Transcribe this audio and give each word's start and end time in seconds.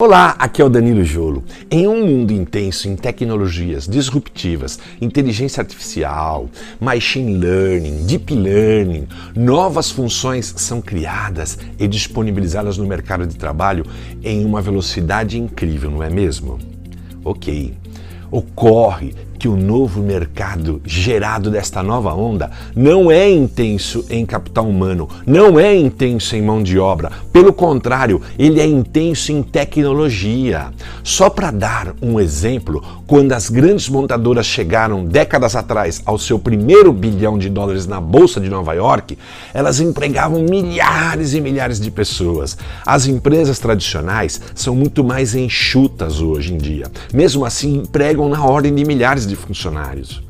Olá, 0.00 0.36
aqui 0.38 0.62
é 0.62 0.64
o 0.64 0.68
Danilo 0.68 1.02
Jolo. 1.02 1.42
Em 1.68 1.88
um 1.88 2.06
mundo 2.06 2.32
intenso 2.32 2.88
em 2.88 2.94
tecnologias 2.94 3.88
disruptivas, 3.88 4.78
inteligência 5.00 5.60
artificial, 5.60 6.48
machine 6.78 7.36
learning, 7.36 8.06
deep 8.06 8.32
learning, 8.32 9.08
novas 9.34 9.90
funções 9.90 10.54
são 10.56 10.80
criadas 10.80 11.58
e 11.80 11.88
disponibilizadas 11.88 12.78
no 12.78 12.86
mercado 12.86 13.26
de 13.26 13.34
trabalho 13.34 13.84
em 14.22 14.44
uma 14.44 14.62
velocidade 14.62 15.36
incrível, 15.36 15.90
não 15.90 16.04
é 16.04 16.08
mesmo? 16.08 16.60
Ok. 17.24 17.74
Ocorre 18.30 19.16
que 19.38 19.46
o 19.46 19.56
novo 19.56 20.02
mercado 20.02 20.80
gerado 20.84 21.50
desta 21.50 21.82
nova 21.82 22.12
onda 22.12 22.50
não 22.74 23.10
é 23.10 23.30
intenso 23.30 24.04
em 24.10 24.26
capital 24.26 24.68
humano, 24.68 25.08
não 25.24 25.60
é 25.60 25.74
intenso 25.76 26.34
em 26.34 26.42
mão 26.42 26.62
de 26.62 26.78
obra. 26.78 27.12
Pelo 27.32 27.52
contrário, 27.52 28.20
ele 28.36 28.60
é 28.60 28.66
intenso 28.66 29.30
em 29.30 29.42
tecnologia. 29.42 30.68
Só 31.04 31.30
para 31.30 31.52
dar 31.52 31.94
um 32.02 32.18
exemplo, 32.18 32.82
quando 33.06 33.32
as 33.32 33.48
grandes 33.48 33.88
montadoras 33.88 34.46
chegaram 34.46 35.04
décadas 35.04 35.54
atrás 35.54 36.02
ao 36.04 36.18
seu 36.18 36.38
primeiro 36.38 36.92
bilhão 36.92 37.38
de 37.38 37.48
dólares 37.48 37.86
na 37.86 38.00
bolsa 38.00 38.40
de 38.40 38.48
Nova 38.48 38.72
York, 38.74 39.16
elas 39.54 39.78
empregavam 39.78 40.42
milhares 40.42 41.32
e 41.32 41.40
milhares 41.40 41.78
de 41.78 41.90
pessoas. 41.90 42.58
As 42.84 43.06
empresas 43.06 43.60
tradicionais 43.60 44.40
são 44.54 44.74
muito 44.74 45.04
mais 45.04 45.34
enxutas 45.34 46.20
hoje 46.20 46.54
em 46.54 46.56
dia. 46.56 46.86
Mesmo 47.14 47.44
assim, 47.44 47.76
empregam 47.76 48.28
na 48.28 48.44
ordem 48.44 48.74
de 48.74 48.84
milhares 48.84 49.27
de 49.28 49.36
funcionários. 49.36 50.22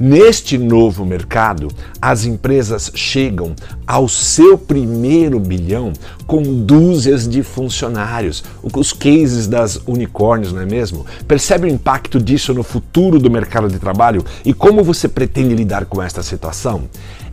Neste 0.00 0.56
novo 0.56 1.04
mercado, 1.04 1.66
as 2.00 2.24
empresas 2.24 2.92
chegam 2.94 3.56
ao 3.84 4.06
seu 4.06 4.56
primeiro 4.56 5.40
bilhão 5.40 5.92
com 6.28 6.42
dúzias 6.42 7.26
de 7.26 7.42
funcionários. 7.42 8.44
Os 8.62 8.92
cases 8.92 9.46
das 9.46 9.80
unicórnios, 9.86 10.52
não 10.52 10.60
é 10.60 10.66
mesmo? 10.66 11.06
Percebe 11.26 11.66
o 11.66 11.70
impacto 11.70 12.20
disso 12.20 12.52
no 12.52 12.62
futuro 12.62 13.18
do 13.18 13.30
mercado 13.30 13.66
de 13.66 13.78
trabalho 13.78 14.22
e 14.44 14.52
como 14.52 14.84
você 14.84 15.08
pretende 15.08 15.54
lidar 15.54 15.86
com 15.86 16.02
esta 16.02 16.22
situação? 16.22 16.82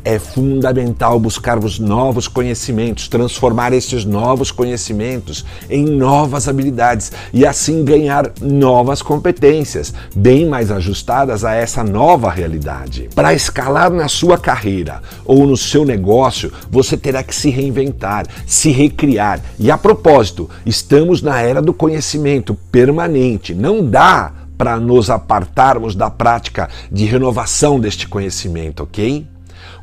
É 0.07 0.19
fundamental 0.19 1.19
buscarmos 1.19 1.79
novos 1.79 2.27
conhecimentos, 2.27 3.07
transformar 3.07 3.73
esses 3.73 4.05
novos 4.05 4.51
conhecimentos 4.51 5.43
em 5.67 5.83
novas 5.83 6.47
habilidades 6.47 7.11
e 7.33 7.43
assim 7.43 7.83
ganhar 7.83 8.31
novas 8.39 9.01
competências, 9.01 9.95
bem 10.15 10.45
mais 10.45 10.69
ajustadas 10.69 11.43
a 11.43 11.55
essa 11.55 11.83
nova 11.83 12.29
realidade. 12.29 13.09
Para 13.15 13.33
escalar 13.33 13.89
na 13.89 14.07
sua 14.07 14.37
carreira 14.37 15.01
ou 15.25 15.47
no 15.47 15.57
seu 15.57 15.83
negócio, 15.83 16.53
você 16.69 16.95
terá 16.95 17.23
que 17.23 17.33
se 17.33 17.49
reinventar, 17.49 18.27
se 18.45 18.69
recriar. 18.85 19.41
E 19.59 19.71
a 19.71 19.77
propósito, 19.77 20.49
estamos 20.65 21.21
na 21.21 21.41
era 21.41 21.61
do 21.61 21.73
conhecimento 21.73 22.55
permanente. 22.71 23.53
Não 23.53 23.85
dá 23.85 24.31
para 24.57 24.79
nos 24.79 25.09
apartarmos 25.09 25.95
da 25.95 26.09
prática 26.09 26.69
de 26.91 27.05
renovação 27.05 27.79
deste 27.79 28.07
conhecimento, 28.07 28.83
ok? 28.83 29.27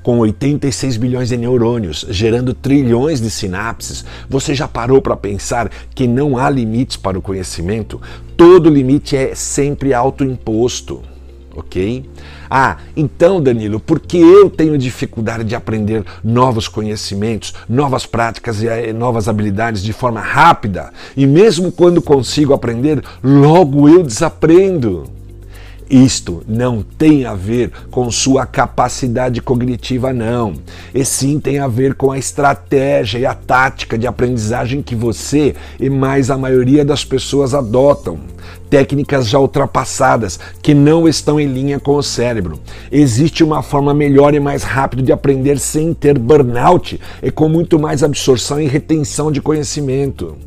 com 0.03 0.19
86 0.19 0.97
bilhões 0.97 1.29
de 1.29 1.37
neurônios, 1.37 2.05
gerando 2.11 2.53
trilhões 2.53 3.21
de 3.21 3.31
sinapses, 3.31 4.05
você 4.29 4.53
já 4.53 4.67
parou 4.67 5.01
para 5.01 5.17
pensar 5.17 5.71
que 5.95 6.09
não 6.09 6.37
há 6.37 6.51
limites 6.51 6.97
para 6.97 7.19
o 7.19 7.23
conhecimento? 7.23 8.01
Todo 8.37 8.69
limite 8.69 9.17
é 9.17 9.35
sempre 9.35 9.95
autoimposto, 9.95 11.03
ok? 11.55 12.05
Ah, 12.51 12.79
então 12.97 13.41
Danilo, 13.41 13.81
por 13.81 14.01
que 14.01 14.19
eu 14.19 14.51
tenho 14.51 14.77
dificuldade 14.77 15.45
de 15.45 15.55
aprender 15.55 16.05
novos 16.23 16.69
conhecimentos, 16.69 17.55
novas 17.69 18.07
práticas 18.07 18.63
e 18.63 18.69
eh, 18.69 18.93
novas 18.93 19.29
habilidades 19.29 19.83
de 19.83 19.93
forma 19.93 20.21
rápida? 20.21 20.93
E 21.17 21.27
mesmo 21.27 21.73
quando 21.73 22.03
consigo 22.03 22.53
aprender, 22.53 23.03
logo 23.23 23.89
eu 23.89 24.03
desaprendo. 24.03 25.22
Isto 25.93 26.43
não 26.49 26.83
tem 26.83 27.27
a 27.27 27.35
ver 27.35 27.71
com 27.91 28.11
sua 28.11 28.47
capacidade 28.47 29.43
cognitiva, 29.43 30.11
não. 30.11 30.55
E 30.95 31.05
sim 31.05 31.39
tem 31.39 31.59
a 31.59 31.69
ver 31.69 31.97
com 31.97 32.11
a 32.11 32.17
estratégia 32.17 33.19
e 33.19 33.27
a 33.27 33.35
tática 33.35 33.99
de 33.99 34.07
aprendizagem 34.07 34.81
que 34.81 34.97
você 34.97 35.55
e 35.79 35.91
mais 35.91 36.31
a 36.31 36.39
maioria 36.39 36.83
das 36.83 37.05
pessoas 37.05 37.53
adotam. 37.53 38.21
Técnicas 38.71 39.29
já 39.29 39.39
ultrapassadas 39.39 40.41
que 40.63 40.73
não 40.73 41.07
estão 41.07 41.39
em 41.39 41.47
linha 41.47 41.79
com 41.79 41.97
o 41.97 42.03
cérebro. 42.03 42.59
Existe 42.91 43.45
uma 43.45 43.63
forma 43.63 43.93
melhor 43.93 44.33
e 44.33 44.41
mais 44.41 44.63
rápida 44.63 45.03
de 45.03 45.13
aprender 45.13 45.59
sem 45.59 45.93
ter 45.93 46.19
burnout 46.19 46.99
e 47.23 47.31
com 47.31 47.51
muito 47.51 47.79
mais 47.79 48.03
absorção 48.03 48.59
e 48.59 48.67
retenção 48.67 49.31
de 49.31 49.43
conhecimento. 49.43 50.39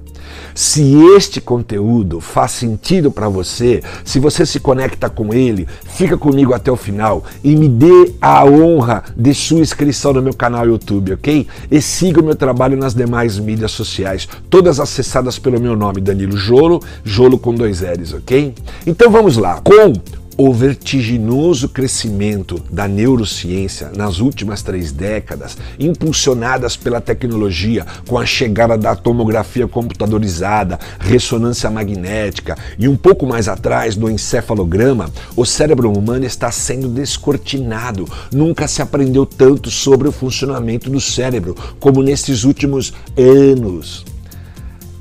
Se 0.53 0.96
este 1.16 1.41
conteúdo 1.41 2.19
faz 2.19 2.52
sentido 2.52 3.12
para 3.12 3.28
você, 3.28 3.81
se 4.03 4.19
você 4.19 4.46
se 4.46 4.59
conecta 4.59 5.09
com 5.09 5.34
ele, 5.34 5.68
fica 5.86 6.18
comigo 6.18 6.53
até 6.53 6.72
o 6.72 6.75
final 6.75 7.24
e 7.44 7.56
me 7.56 7.68
dê 7.68 8.13
a 8.22 8.46
honra 8.46 9.03
de 9.16 9.34
sua 9.34 9.59
inscrição 9.59 10.13
no 10.13 10.22
meu 10.22 10.34
canal 10.34 10.66
YouTube, 10.66 11.13
ok? 11.13 11.47
E 11.69 11.81
siga 11.81 12.22
o 12.22 12.24
meu 12.24 12.36
trabalho 12.36 12.78
nas 12.78 12.94
demais 12.94 13.38
mídias 13.38 13.72
sociais, 13.72 14.28
todas 14.50 14.80
acessadas 14.80 15.38
pelo 15.38 15.59
meu 15.59 15.75
nome, 15.75 16.02
Danilo 16.02 16.38
Jolo, 16.38 16.81
Jolo 17.03 17.38
com 17.38 17.53
dois 17.53 17.81
L's, 17.81 18.13
ok? 18.13 18.53
Então 18.86 19.12
vamos 19.12 19.38
lá. 19.38 19.62
Com 19.62 19.94
o 20.38 20.53
vertiginoso 20.53 21.69
crescimento 21.69 22.62
da 22.69 22.88
neurociência 22.88 23.91
nas 23.96 24.19
últimas 24.19 24.62
três 24.62 24.91
décadas, 24.91 25.57
impulsionadas 25.79 26.75
pela 26.75 27.00
tecnologia, 27.00 27.85
com 28.07 28.18
a 28.18 28.25
chegada 28.25 28.78
da 28.78 28.95
tomografia 28.95 29.68
computadorizada, 29.68 30.79
ressonância 31.00 31.69
magnética 31.69 32.57
e 32.78 32.88
um 32.88 32.97
pouco 32.97 33.25
mais 33.25 33.47
atrás 33.47 33.95
do 33.95 34.09
encefalograma, 34.09 35.09
o 35.35 35.45
cérebro 35.45 35.91
humano 35.91 36.25
está 36.25 36.51
sendo 36.51 36.90
descortinado. 36.90 38.07
Nunca 38.31 38.68
se 38.68 38.81
aprendeu 38.81 39.25
tanto 39.25 39.72
sobre 39.72 40.07
o 40.07 40.12
funcionamento 40.12 40.90
do 40.90 41.00
cérebro 41.00 41.56
como 41.79 42.03
nesses 42.03 42.44
últimos 42.44 42.94
anos. 43.18 44.14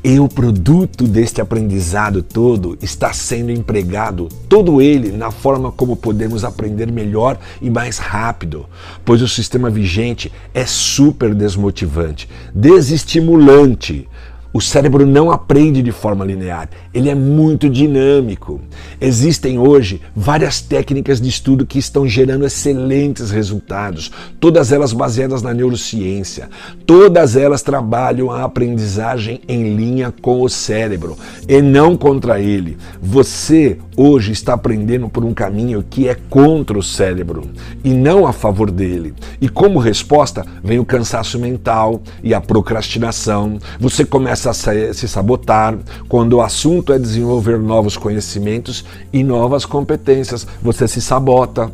E 0.06 0.20
o 0.20 0.28
produto 0.28 1.09
deste 1.09 1.41
aprendizado 1.41 2.22
todo 2.22 2.76
está 2.82 3.10
sendo 3.15 3.50
empregado, 3.50 4.28
todo 4.50 4.82
ele, 4.82 5.10
na 5.10 5.31
forma 5.31 5.72
como 5.72 5.97
podemos 5.97 6.44
aprender 6.44 6.92
melhor 6.92 7.38
e 7.62 7.70
mais 7.70 7.97
rápido, 7.97 8.66
pois 9.03 9.22
o 9.22 9.28
sistema 9.28 9.70
vigente 9.70 10.31
é 10.53 10.66
super 10.66 11.34
desmotivante, 11.34 12.28
desestimulante, 12.54 14.06
o 14.54 14.60
cérebro 14.60 15.04
não 15.04 15.32
aprende 15.32 15.82
de 15.82 15.91
forma 15.91 16.25
linear, 16.25 16.70
ele 16.94 17.10
é 17.10 17.15
muito 17.15 17.69
dinâmico. 17.69 18.60
Existem 19.00 19.59
hoje 19.59 20.00
várias 20.15 20.60
técnicas 20.60 21.20
de 21.20 21.28
estudo 21.28 21.66
que 21.66 21.76
estão 21.76 22.06
gerando 22.06 22.47
excelentes 22.47 23.32
resultados, 23.32 24.12
todas 24.38 24.70
elas 24.70 24.93
baseadas 24.93 25.43
na 25.43 25.53
neurociência. 25.53 26.48
Todas 26.87 27.34
elas 27.34 27.62
trabalham 27.62 28.31
a 28.31 28.44
aprendizagem 28.44 29.41
em 29.48 29.75
linha 29.75 30.14
com 30.22 30.41
o 30.41 30.48
cérebro 30.48 31.19
e 31.48 31.60
não 31.60 31.97
contra 31.97 32.41
ele. 32.41 32.76
Você 33.03 33.78
hoje 33.97 34.32
está 34.32 34.55
aprendendo 34.55 35.09
por 35.09 35.25
um 35.25 35.34
caminho 35.34 35.84
que 35.88 36.09
é 36.09 36.15
contra 36.28 36.78
o 36.78 36.82
cérebro 36.82 37.50
e 37.82 37.93
não 37.93 38.27
a 38.27 38.32
favor 38.32 38.71
dele. 38.71 39.15
E 39.41 39.49
como 39.49 39.78
resposta 39.78 40.44
vem 40.62 40.78
o 40.78 40.84
cansaço 40.84 41.38
mental 41.38 42.03
e 42.22 42.34
a 42.34 42.41
procrastinação. 42.41 43.59
Você 43.78 44.05
começa 44.05 44.50
a 44.50 44.55
se 44.55 45.09
sabotar 45.09 45.77
quando 46.09 46.34
o 46.34 46.43
assunto 46.43 46.93
é 46.93 46.99
desenvolver 46.99 47.59
novos 47.59 47.97
conhecimentos 47.97 48.84
e 49.12 49.22
novas 49.22 49.65
competências. 49.65 50.47
Você 50.62 50.88
se 50.88 51.00
sabota. 51.00 51.71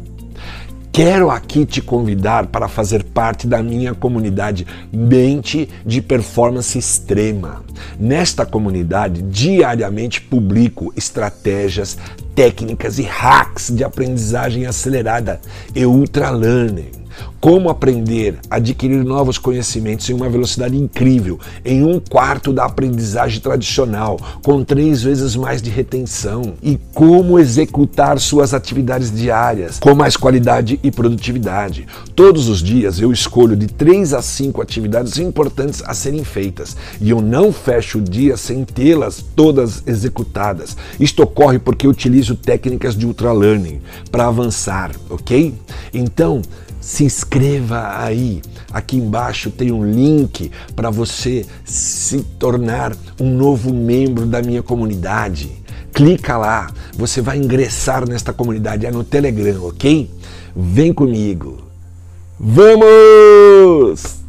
Quero 0.92 1.30
aqui 1.30 1.64
te 1.64 1.80
convidar 1.80 2.48
para 2.48 2.66
fazer 2.66 3.04
parte 3.04 3.46
da 3.46 3.62
minha 3.62 3.94
comunidade 3.94 4.66
Mente 4.92 5.68
de 5.86 6.02
Performance 6.02 6.76
Extrema. 6.76 7.62
Nesta 7.98 8.44
comunidade, 8.44 9.22
diariamente 9.22 10.20
publico 10.20 10.92
estratégias, 10.96 11.96
técnicas 12.34 12.98
e 12.98 13.02
hacks 13.02 13.70
de 13.74 13.84
aprendizagem 13.84 14.66
acelerada 14.66 15.40
e 15.76 15.86
ultra 15.86 16.28
learning 16.30 16.90
como 17.40 17.70
aprender 17.70 18.38
adquirir 18.50 19.02
novos 19.02 19.38
conhecimentos 19.38 20.08
em 20.10 20.12
uma 20.12 20.28
velocidade 20.28 20.76
incrível, 20.76 21.40
em 21.64 21.82
um 21.82 21.98
quarto 21.98 22.52
da 22.52 22.66
aprendizagem 22.66 23.40
tradicional, 23.40 24.18
com 24.42 24.62
três 24.62 25.02
vezes 25.02 25.34
mais 25.34 25.62
de 25.62 25.70
retenção, 25.70 26.54
e 26.62 26.78
como 26.92 27.38
executar 27.38 28.18
suas 28.20 28.52
atividades 28.52 29.10
diárias 29.10 29.78
com 29.78 29.94
mais 29.94 30.16
qualidade 30.16 30.78
e 30.82 30.90
produtividade. 30.90 31.86
Todos 32.14 32.48
os 32.48 32.62
dias 32.62 33.00
eu 33.00 33.10
escolho 33.10 33.56
de 33.56 33.66
três 33.66 34.12
a 34.12 34.20
cinco 34.20 34.60
atividades 34.60 35.18
importantes 35.18 35.82
a 35.84 35.94
serem 35.94 36.24
feitas 36.24 36.76
e 37.00 37.10
eu 37.10 37.22
não 37.22 37.52
fecho 37.52 37.98
o 37.98 38.02
dia 38.02 38.36
sem 38.36 38.64
tê-las 38.64 39.24
todas 39.34 39.82
executadas. 39.86 40.76
Isto 40.98 41.22
ocorre 41.22 41.58
porque 41.58 41.86
eu 41.86 41.90
utilizo 41.90 42.36
técnicas 42.36 42.94
de 42.94 43.06
ultralearning 43.06 43.80
para 44.10 44.26
avançar, 44.26 44.90
ok? 45.08 45.54
Então, 45.94 46.42
se 46.80 47.04
inscreva 47.04 47.98
aí. 47.98 48.40
Aqui 48.72 48.96
embaixo 48.96 49.50
tem 49.50 49.70
um 49.72 49.84
link 49.84 50.50
para 50.74 50.90
você 50.90 51.44
se 51.64 52.22
tornar 52.38 52.96
um 53.20 53.34
novo 53.36 53.72
membro 53.72 54.26
da 54.26 54.40
minha 54.42 54.62
comunidade. 54.62 55.50
Clica 55.92 56.36
lá, 56.36 56.70
você 56.96 57.20
vai 57.20 57.36
ingressar 57.36 58.08
nesta 58.08 58.32
comunidade, 58.32 58.86
é 58.86 58.90
no 58.90 59.04
Telegram, 59.04 59.64
ok? 59.64 60.10
Vem 60.54 60.92
comigo. 60.92 61.58
Vamos! 62.38 64.19